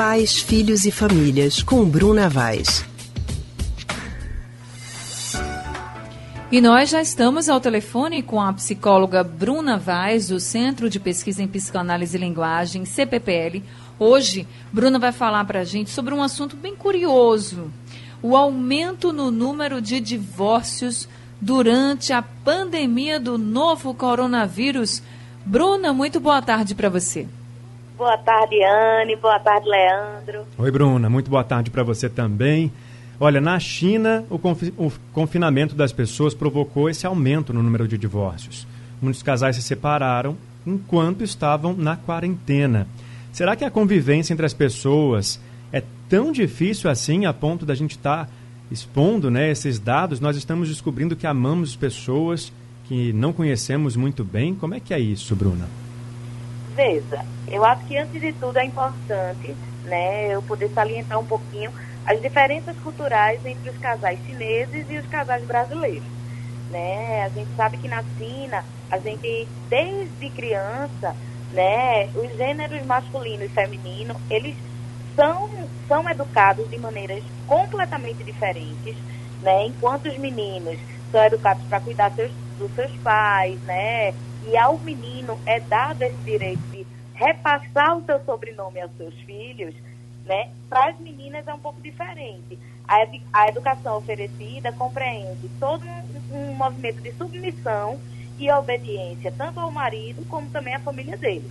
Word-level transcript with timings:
Pais, 0.00 0.38
Filhos 0.38 0.86
e 0.86 0.90
Famílias, 0.90 1.62
com 1.62 1.84
Bruna 1.84 2.26
Vaz. 2.26 2.82
E 6.50 6.58
nós 6.58 6.88
já 6.88 7.02
estamos 7.02 7.50
ao 7.50 7.60
telefone 7.60 8.22
com 8.22 8.40
a 8.40 8.50
psicóloga 8.50 9.22
Bruna 9.22 9.76
Vaz, 9.76 10.28
do 10.28 10.40
Centro 10.40 10.88
de 10.88 10.98
Pesquisa 10.98 11.42
em 11.42 11.46
Psicanálise 11.46 12.16
e 12.16 12.20
Linguagem, 12.20 12.86
CPPL. 12.86 13.62
Hoje, 13.98 14.48
Bruna 14.72 14.98
vai 14.98 15.12
falar 15.12 15.44
para 15.44 15.60
a 15.60 15.64
gente 15.64 15.90
sobre 15.90 16.14
um 16.14 16.22
assunto 16.22 16.56
bem 16.56 16.74
curioso: 16.74 17.70
o 18.22 18.34
aumento 18.34 19.12
no 19.12 19.30
número 19.30 19.82
de 19.82 20.00
divórcios 20.00 21.06
durante 21.38 22.10
a 22.14 22.22
pandemia 22.22 23.20
do 23.20 23.36
novo 23.36 23.92
coronavírus. 23.92 25.02
Bruna, 25.44 25.92
muito 25.92 26.18
boa 26.18 26.40
tarde 26.40 26.74
para 26.74 26.88
você. 26.88 27.28
Boa 28.00 28.16
tarde, 28.16 28.56
Anne. 28.64 29.14
Boa 29.14 29.38
tarde, 29.38 29.68
Leandro. 29.68 30.46
Oi, 30.56 30.70
Bruna. 30.70 31.10
Muito 31.10 31.30
boa 31.30 31.44
tarde 31.44 31.70
para 31.70 31.82
você 31.82 32.08
também. 32.08 32.72
Olha, 33.20 33.42
na 33.42 33.60
China, 33.60 34.24
o, 34.30 34.38
confi 34.38 34.72
o 34.78 34.90
confinamento 35.12 35.74
das 35.74 35.92
pessoas 35.92 36.32
provocou 36.32 36.88
esse 36.88 37.06
aumento 37.06 37.52
no 37.52 37.62
número 37.62 37.86
de 37.86 37.98
divórcios. 37.98 38.66
Muitos 39.02 39.22
casais 39.22 39.56
se 39.56 39.62
separaram 39.62 40.34
enquanto 40.66 41.22
estavam 41.22 41.74
na 41.74 41.94
quarentena. 41.94 42.86
Será 43.32 43.54
que 43.54 43.66
a 43.66 43.70
convivência 43.70 44.32
entre 44.32 44.46
as 44.46 44.54
pessoas 44.54 45.38
é 45.70 45.82
tão 46.08 46.32
difícil 46.32 46.88
assim 46.88 47.26
a 47.26 47.34
ponto 47.34 47.66
da 47.66 47.74
gente 47.74 47.98
estar 47.98 48.24
tá 48.24 48.32
expondo 48.70 49.30
né, 49.30 49.50
esses 49.50 49.78
dados? 49.78 50.20
Nós 50.20 50.38
estamos 50.38 50.70
descobrindo 50.70 51.14
que 51.14 51.26
amamos 51.26 51.76
pessoas 51.76 52.50
que 52.88 53.12
não 53.12 53.30
conhecemos 53.30 53.94
muito 53.94 54.24
bem. 54.24 54.54
Como 54.54 54.72
é 54.72 54.80
que 54.80 54.94
é 54.94 54.98
isso, 54.98 55.36
Bruna? 55.36 55.68
Veja, 56.76 57.24
eu 57.46 57.64
acho 57.64 57.84
que 57.86 57.96
antes 57.98 58.20
de 58.20 58.32
tudo 58.34 58.58
é 58.58 58.64
importante 58.64 59.58
né, 59.84 60.34
eu 60.34 60.42
poder 60.42 60.70
salientar 60.72 61.18
um 61.18 61.26
pouquinho 61.26 61.72
as 62.04 62.20
diferenças 62.20 62.78
culturais 62.80 63.44
entre 63.44 63.70
os 63.70 63.78
casais 63.78 64.20
chineses 64.24 64.86
e 64.88 64.98
os 64.98 65.06
casais 65.08 65.44
brasileiros. 65.46 66.08
Né? 66.68 67.22
A 67.24 67.28
gente 67.30 67.52
sabe 67.54 67.78
que 67.78 67.88
na 67.88 68.04
China, 68.16 68.64
a 68.90 68.98
gente, 69.00 69.52
desde 69.68 70.30
criança, 70.32 71.16
né, 71.50 72.10
os 72.14 72.36
gêneros 72.36 72.86
masculino 72.86 73.44
e 73.44 73.48
feminino, 73.48 74.14
eles 74.30 74.56
são, 75.14 75.70
são 75.88 76.08
educados 76.08 76.68
de 76.70 76.78
maneiras 76.78 77.24
completamente 77.46 78.24
diferentes, 78.24 78.96
né? 79.40 79.64
Enquanto 79.66 80.08
os 80.08 80.18
meninos 80.18 80.78
são 81.10 81.22
educados 81.24 81.66
para 81.66 81.80
cuidar 81.80 82.12
seus, 82.14 82.32
dos 82.56 82.72
seus 82.74 82.96
pais, 82.98 83.60
né? 83.64 84.12
E 84.42 84.56
ao 84.56 84.78
menino 84.78 85.38
é 85.46 85.60
dado 85.60 86.02
esse 86.02 86.16
direito 86.24 86.62
de 86.70 86.86
repassar 87.14 87.98
o 87.98 88.04
seu 88.04 88.24
sobrenome 88.24 88.80
aos 88.80 88.92
seus 88.96 89.14
filhos, 89.22 89.74
né? 90.24 90.50
Para 90.68 90.90
as 90.90 90.98
meninas 90.98 91.46
é 91.46 91.52
um 91.52 91.58
pouco 91.58 91.80
diferente. 91.80 92.58
A, 92.88 92.96
a 93.32 93.48
educação 93.48 93.98
oferecida 93.98 94.72
compreende 94.72 95.48
todo 95.60 95.84
um, 95.86 96.36
um, 96.36 96.54
movimento 96.54 97.00
de 97.02 97.12
submissão 97.12 98.00
e 98.38 98.50
obediência, 98.50 99.32
tanto 99.36 99.60
ao 99.60 99.70
marido 99.70 100.24
como 100.26 100.48
também 100.50 100.74
à 100.74 100.80
família 100.80 101.16
dele. 101.16 101.50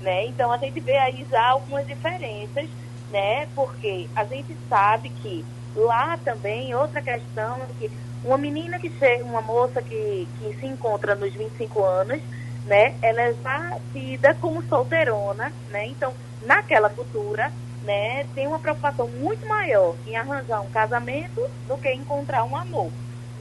Né? 0.00 0.26
Então 0.26 0.50
a 0.50 0.58
gente 0.58 0.80
vê 0.80 0.96
aí 0.96 1.26
já 1.30 1.50
algumas 1.50 1.86
diferenças, 1.86 2.68
né? 3.10 3.46
Porque 3.54 4.08
a 4.16 4.24
gente 4.24 4.56
sabe 4.68 5.10
que 5.10 5.44
lá 5.74 6.16
também 6.18 6.74
outra 6.74 7.00
questão 7.02 7.56
é 7.56 7.66
que 7.78 7.90
uma 8.24 8.38
menina 8.38 8.78
que 8.78 8.90
chega, 8.98 9.24
uma 9.24 9.40
moça 9.40 9.82
que, 9.82 10.28
que 10.38 10.54
se 10.60 10.66
encontra 10.66 11.14
nos 11.14 11.32
25 11.34 11.84
anos, 11.84 12.22
né? 12.66 12.94
Ela 13.02 13.22
é 13.22 13.34
já 13.34 13.78
tida 13.92 14.34
como 14.34 14.62
solteirona, 14.64 15.52
né? 15.70 15.86
Então, 15.86 16.12
naquela 16.46 16.88
cultura, 16.88 17.50
né, 17.82 18.24
tem 18.34 18.46
uma 18.46 18.58
preocupação 18.58 19.08
muito 19.08 19.46
maior 19.48 19.96
em 20.06 20.16
arranjar 20.16 20.60
um 20.60 20.70
casamento 20.70 21.40
do 21.66 21.76
que 21.78 21.92
encontrar 21.92 22.44
um 22.44 22.56
amor. 22.56 22.90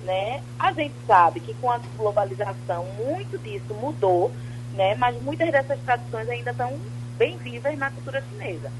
Né? 0.04 0.42
A 0.58 0.74
gente 0.74 0.96
sabe 1.06 1.40
que 1.40 1.53
com 1.56 1.69
a 1.69 1.80
globalização 1.96 2.86
muito 2.98 3.38
disso 3.38 3.74
mudou, 3.75 4.31
né? 4.74 4.96
mas 4.96 5.22
muitas 5.22 5.52
dessas 5.52 5.80
tradições 5.81 6.28
ainda 6.28 6.52
estão 6.52 6.75
bem 7.19 7.38
vivas 7.38 7.78
na 7.78 7.92
cultura 7.92 8.24
chinesa. 8.30 8.72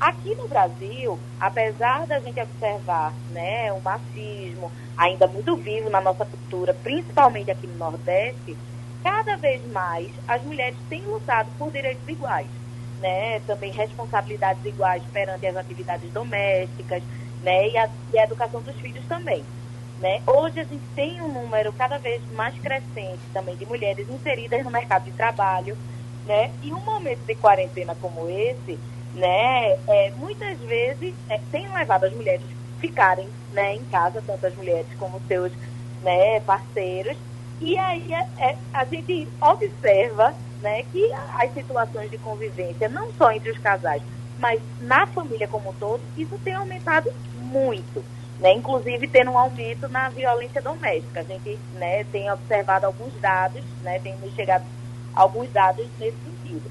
Aqui 0.00 0.34
no 0.34 0.48
Brasil, 0.48 1.20
apesar 1.38 2.06
da 2.06 2.20
gente 2.20 2.40
observar 2.40 3.14
né, 3.28 3.70
o 3.72 3.82
machismo 3.82 4.72
ainda 4.96 5.26
muito 5.26 5.56
vivo 5.58 5.90
na 5.90 6.00
nossa 6.00 6.24
cultura, 6.24 6.72
principalmente 6.72 7.50
aqui 7.50 7.66
no 7.66 7.76
Nordeste, 7.76 8.56
cada 9.02 9.36
vez 9.36 9.64
mais 9.66 10.10
as 10.26 10.42
mulheres 10.42 10.78
têm 10.88 11.06
lutado 11.06 11.52
por 11.58 11.70
direitos 11.70 12.08
iguais 12.08 12.50
né, 13.00 13.40
também 13.40 13.72
responsabilidades 13.72 14.64
iguais 14.64 15.02
perante 15.12 15.46
as 15.46 15.56
atividades 15.56 16.12
domésticas, 16.12 17.02
né, 17.40 17.68
e 17.68 17.78
a, 17.78 17.90
e 18.12 18.18
a 18.18 18.24
educação 18.24 18.62
dos 18.62 18.78
filhos 18.78 19.06
também. 19.06 19.46
Né? 19.98 20.20
Hoje 20.26 20.60
a 20.60 20.64
gente 20.64 20.86
tem 20.94 21.20
um 21.22 21.32
número 21.32 21.72
cada 21.72 21.98
vez 21.98 22.26
mais 22.30 22.58
crescente 22.58 23.28
também 23.32 23.56
de 23.56 23.66
mulheres 23.66 24.08
inseridas 24.08 24.64
no 24.64 24.70
mercado 24.70 25.04
de 25.04 25.12
trabalho, 25.12 25.76
né? 26.24 26.52
E 26.62 26.72
um 26.72 26.84
momento 26.84 27.24
de 27.26 27.34
quarentena 27.34 27.94
como 27.94 28.28
esse, 28.28 28.80
né, 29.14 29.76
é, 29.88 30.12
muitas 30.16 30.58
vezes 30.60 31.14
é, 31.28 31.38
tem 31.50 31.68
levado 31.72 32.04
as 32.04 32.12
mulheres 32.12 32.46
ficarem, 32.78 33.28
né, 33.52 33.74
em 33.74 33.84
casa, 33.84 34.22
tanto 34.26 34.46
as 34.46 34.54
mulheres 34.56 34.86
como 34.98 35.20
seus, 35.26 35.52
né, 36.02 36.40
parceiros. 36.40 37.16
E 37.60 37.76
aí 37.76 38.12
é, 38.12 38.50
é 38.50 38.56
a 38.72 38.84
gente 38.84 39.28
observa 39.40 40.34
né, 40.62 40.82
que 40.92 41.12
as 41.12 41.52
situações 41.52 42.10
de 42.10 42.18
convivência, 42.18 42.88
não 42.88 43.12
só 43.12 43.30
entre 43.32 43.50
os 43.50 43.58
casais, 43.58 44.02
mas 44.38 44.60
na 44.80 45.06
família 45.06 45.46
como 45.46 45.70
um 45.70 45.74
todo, 45.74 46.00
isso 46.16 46.38
tem 46.42 46.54
aumentado 46.54 47.10
muito. 47.34 48.02
Né, 48.38 48.54
inclusive 48.54 49.06
tendo 49.06 49.32
um 49.32 49.36
aumento 49.36 49.86
na 49.90 50.08
violência 50.08 50.62
doméstica. 50.62 51.20
A 51.20 51.24
gente 51.24 51.58
né, 51.74 52.04
tem 52.04 52.30
observado 52.32 52.86
alguns 52.86 53.12
dados, 53.20 53.62
né, 53.82 53.98
tem 53.98 54.14
chegado 54.34 54.64
alguns 55.14 55.52
dados 55.52 55.86
nesse 55.98 56.16
sentido. 56.24 56.70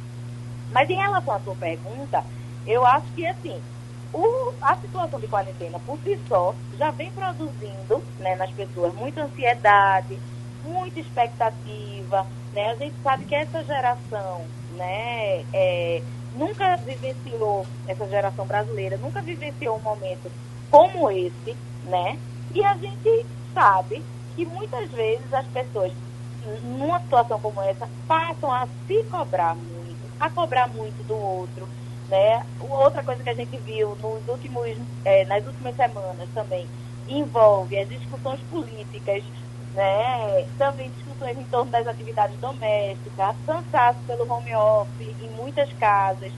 Mas 0.69 0.90
em 0.90 0.96
relação 0.96 1.34
à 1.34 1.40
sua 1.41 1.56
pergunta, 1.56 2.24
eu 2.66 2.85
acho 2.85 3.12
que 3.13 3.25
assim, 3.25 3.63
o, 4.12 4.24
a 4.62 4.75
situação 4.78 5.19
de 5.19 5.28
quarentena 5.28 5.80
por 5.80 6.00
si 6.02 6.18
só 6.28 6.56
já 6.74 6.91
vem 6.91 7.12
produzindo 7.13 8.07
né, 8.18 8.35
nas 8.35 8.52
pessoas 8.53 8.94
muita 8.94 9.24
ansiedade, 9.24 10.22
muita 10.62 11.00
expectativa, 11.00 12.28
né? 12.52 12.72
A 12.72 12.75
gente 12.75 13.00
sabe 13.02 13.25
que 13.25 13.35
essa 13.35 13.63
geração, 13.63 14.52
né, 14.69 15.44
é, 15.53 16.03
nunca 16.31 16.78
vivenciou, 16.78 17.69
essa 17.86 18.07
geração 18.07 18.46
brasileira, 18.47 18.97
nunca 18.97 19.22
vivenciou 19.22 19.78
um 19.78 19.81
momento 19.84 20.31
como 20.69 21.09
esse, 21.12 21.57
né? 21.84 22.19
E 22.53 22.63
a 22.63 22.78
gente 22.78 23.28
sabe 23.53 24.06
que 24.36 24.46
muitas 24.46 24.91
vezes 24.91 25.31
as 25.34 25.47
pessoas, 25.50 25.94
numa 26.62 27.00
situação 27.01 27.40
como 27.40 27.62
essa, 27.62 27.88
passam 28.07 28.51
a 28.51 28.68
se 28.88 29.03
cobrar 29.09 29.56
muito, 29.56 29.78
a 30.19 30.30
cobrar 30.30 30.68
muito 30.68 31.03
do 31.03 31.18
outro, 31.18 31.69
né? 32.07 32.44
Outra 32.59 33.03
coisa 33.03 33.24
que 33.24 33.30
a 33.30 33.35
gente 33.35 33.57
viu 33.59 33.96
nos 33.96 34.28
últimos, 34.28 34.68
é, 35.06 35.25
nas 35.25 35.46
últimas 35.46 35.75
semanas 35.75 36.30
também 36.34 36.69
envolve 37.07 37.78
as 37.78 37.88
discussões 37.88 38.41
políticas 38.44 39.24
né? 39.74 40.44
Também 40.57 40.91
discussões 40.91 41.38
em 41.38 41.46
torno 41.46 41.72
das 41.72 41.85
atividades 41.88 42.40
domésticas, 42.40 43.35
cansaço 43.46 44.03
pelo 44.06 44.31
home 44.31 44.53
office 44.56 45.16
em 45.19 45.30
muitas 45.31 45.72
casas, 45.74 46.34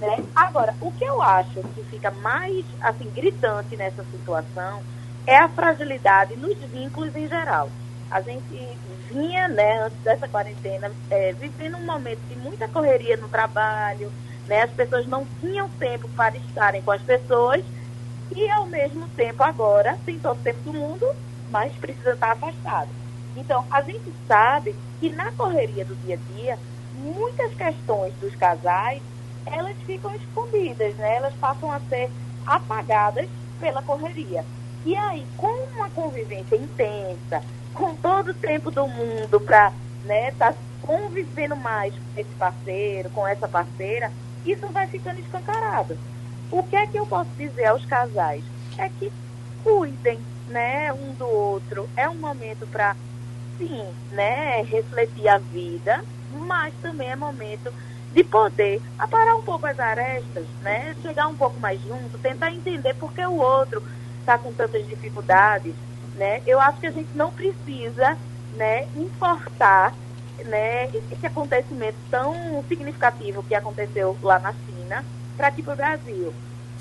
né? 0.00 0.16
Agora, 0.34 0.74
o 0.80 0.92
que 0.92 1.04
eu 1.04 1.20
acho 1.22 1.60
que 1.74 1.84
fica 1.84 2.10
mais 2.10 2.66
assim 2.80 3.10
gritante 3.10 3.76
nessa 3.76 4.04
situação 4.04 4.82
é 5.26 5.36
a 5.36 5.48
fragilidade 5.50 6.36
nos 6.36 6.58
vínculos 6.70 7.14
em 7.14 7.28
geral. 7.28 7.70
A 8.10 8.20
gente 8.22 8.80
vinha, 9.08 9.48
né, 9.48 9.82
antes 9.82 10.02
dessa 10.02 10.28
quarentena, 10.28 10.92
é, 11.08 11.32
vivendo 11.34 11.76
um 11.76 11.86
momento 11.86 12.20
de 12.28 12.36
muita 12.36 12.68
correria 12.68 13.16
no 13.16 13.28
trabalho, 13.28 14.12
né? 14.46 14.62
As 14.62 14.72
pessoas 14.72 15.06
não 15.06 15.24
tinham 15.40 15.68
tempo 15.70 16.08
para 16.08 16.36
estarem 16.36 16.82
com 16.82 16.90
as 16.90 17.02
pessoas 17.02 17.64
e 18.34 18.50
ao 18.50 18.66
mesmo 18.66 19.08
tempo 19.10 19.42
agora 19.42 19.96
tem 20.04 20.18
todo 20.18 20.38
o 20.38 20.42
tempo 20.42 20.60
do 20.62 20.72
mundo 20.72 21.06
mas 21.50 21.76
precisa 21.76 22.12
estar 22.12 22.32
afastado. 22.32 22.90
Então, 23.36 23.66
a 23.70 23.82
gente 23.82 24.14
sabe 24.26 24.74
que 24.98 25.10
na 25.10 25.32
correria 25.32 25.84
do 25.84 25.96
dia 25.96 26.14
a 26.14 26.32
dia, 26.32 26.58
muitas 26.92 27.54
questões 27.54 28.14
dos 28.18 28.34
casais, 28.36 29.02
elas 29.44 29.76
ficam 29.82 30.14
escondidas, 30.14 30.96
né? 30.96 31.16
Elas 31.16 31.34
passam 31.36 31.70
a 31.70 31.80
ser 31.80 32.12
apagadas 32.46 33.28
pela 33.58 33.82
correria. 33.82 34.44
E 34.84 34.96
aí, 34.96 35.26
com 35.36 35.76
uma 35.76 35.90
convivência 35.90 36.56
intensa, 36.56 37.44
com 37.74 37.94
todo 37.96 38.30
o 38.30 38.34
tempo 38.34 38.70
do 38.70 38.86
mundo 38.86 39.40
para 39.40 39.72
né, 40.04 40.30
tá 40.32 40.54
convivendo 40.82 41.56
mais 41.56 41.94
com 41.94 42.20
esse 42.20 42.34
parceiro, 42.36 43.10
com 43.10 43.26
essa 43.26 43.46
parceira, 43.46 44.10
isso 44.44 44.66
vai 44.68 44.86
ficando 44.86 45.20
escancarado. 45.20 45.96
O 46.50 46.62
que 46.62 46.76
é 46.76 46.86
que 46.86 46.98
eu 46.98 47.06
posso 47.06 47.30
dizer 47.36 47.66
aos 47.66 47.84
casais? 47.84 48.42
É 48.76 48.88
que 48.88 49.12
cuidem, 49.62 50.18
né, 50.48 50.92
um 50.92 51.12
do 51.14 51.28
outro. 51.28 51.88
É 51.96 52.08
um 52.08 52.16
momento 52.16 52.66
para, 52.66 52.96
sim, 53.58 53.86
né, 54.10 54.62
refletir 54.62 55.28
a 55.28 55.38
vida, 55.38 56.02
mas 56.32 56.74
também 56.82 57.10
é 57.10 57.16
momento 57.16 57.72
de 58.12 58.24
poder 58.24 58.82
aparar 58.98 59.36
um 59.36 59.42
pouco 59.42 59.66
as 59.66 59.78
arestas, 59.78 60.44
né? 60.62 60.96
Chegar 61.00 61.28
um 61.28 61.36
pouco 61.36 61.60
mais 61.60 61.80
junto, 61.82 62.18
tentar 62.18 62.52
entender 62.52 62.94
por 62.94 63.12
que 63.12 63.24
o 63.24 63.36
outro 63.36 63.82
está 64.18 64.36
com 64.36 64.52
tantas 64.52 64.84
dificuldades, 64.88 65.74
né? 66.20 66.42
Eu 66.46 66.60
acho 66.60 66.78
que 66.78 66.86
a 66.86 66.90
gente 66.90 67.08
não 67.14 67.32
precisa, 67.32 68.14
né, 68.54 68.86
importar, 68.94 69.94
né, 70.44 70.88
esse 71.10 71.26
acontecimento 71.26 71.96
tão 72.10 72.62
significativo 72.68 73.42
que 73.42 73.54
aconteceu 73.54 74.14
lá 74.22 74.38
na 74.38 74.52
China 74.52 75.02
para 75.34 75.48
aqui 75.48 75.62
para 75.62 75.72
o 75.72 75.76
Brasil. 75.76 76.34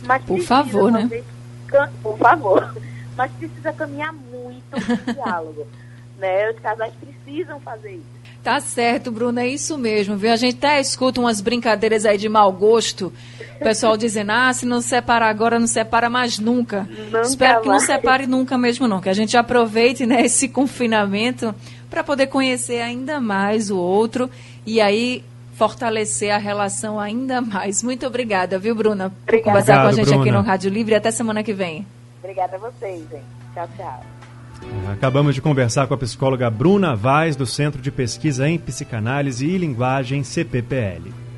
Mas 0.04 0.24
por 0.26 0.42
favor, 0.42 0.92
né? 0.92 1.24
Por 2.04 2.18
favor. 2.18 2.76
Mas 3.16 3.32
precisa 3.32 3.72
caminhar 3.72 4.14
muito 4.14 4.66
no 4.76 5.14
diálogo, 5.14 5.68
né? 6.18 6.52
Os 6.52 6.60
casais 6.60 6.94
precisam 6.96 7.62
fazer 7.62 7.94
isso. 7.94 8.19
Tá 8.44 8.60
certo, 8.62 9.12
Bruna, 9.12 9.42
é 9.42 9.48
isso 9.48 9.78
mesmo, 9.78 10.16
viu? 10.16 10.32
A 10.32 10.36
gente 10.38 10.58
até 10.58 10.80
escuta 10.80 11.20
umas 11.20 11.42
brincadeiras 11.42 12.06
aí 12.06 12.18
de 12.18 12.30
mau 12.30 12.52
gosto. 12.52 13.12
O 13.56 13.64
pessoal 13.64 13.98
dizendo, 13.98 14.32
ah, 14.32 14.54
se 14.54 14.66
não 14.66 14.80
separar 14.80 15.28
agora, 15.28 15.60
não 15.60 15.68
separa 15.68 16.10
mais 16.10 16.40
nunca. 16.40 16.88
nunca 16.90 17.22
Espero 17.22 17.62
que 17.62 17.68
não 17.68 17.80
separe 17.80 18.26
nunca 18.26 18.58
mesmo, 18.58 18.88
não. 18.88 19.02
Que 19.02 19.10
a 19.10 19.14
gente 19.14 19.36
aproveite 19.36 20.06
né, 20.06 20.26
esse 20.26 20.48
confinamento 20.48 21.54
para 21.90 22.04
poder 22.04 22.28
conhecer 22.28 22.82
ainda 22.82 23.20
mais 23.20 23.70
o 23.70 23.78
outro 23.78 24.30
e 24.66 24.80
aí 24.80 25.24
fortalecer 25.56 26.32
a 26.34 26.38
relação 26.38 26.98
ainda 26.98 27.42
mais. 27.42 27.84
Muito 27.84 28.08
obrigada, 28.08 28.58
viu, 28.58 28.74
Bruna, 28.74 29.08
obrigada. 29.08 29.26
por 29.26 29.42
conversar 29.44 29.74
Obrigado, 29.74 29.84
com 29.84 29.88
a 29.90 29.92
gente 29.92 30.06
Bruna. 30.06 30.22
aqui 30.22 30.32
no 30.32 30.42
Rádio 30.42 30.72
Livre. 30.72 30.96
Até 30.96 31.12
semana 31.12 31.44
que 31.44 31.52
vem. 31.54 31.86
Obrigada 32.24 32.56
a 32.56 32.60
vocês, 32.60 33.02
gente. 33.10 33.24
Tchau, 33.54 33.68
tchau. 33.76 34.19
Acabamos 34.92 35.36
de 35.36 35.42
conversar 35.42 35.88
com 35.88 35.94
a 35.94 35.98
psicóloga 35.98 36.50
Bruna 36.50 36.96
Vaz, 36.96 37.36
do 37.36 37.46
Centro 37.46 37.82
de 37.82 37.92
Pesquisa 37.92 38.50
em 38.50 38.58
Psicanálise 38.58 39.46
e 39.46 39.58
Linguagem 39.58 40.24
CPPL. 40.24 41.29